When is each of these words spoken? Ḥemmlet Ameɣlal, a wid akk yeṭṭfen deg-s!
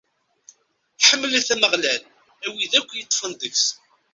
Ḥemmlet 1.07 1.47
Ameɣlal, 1.53 2.01
a 2.45 2.47
wid 2.53 2.73
akk 2.79 2.89
yeṭṭfen 2.93 3.31
deg-s! 3.35 3.65